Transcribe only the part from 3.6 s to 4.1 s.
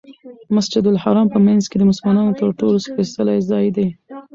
دی.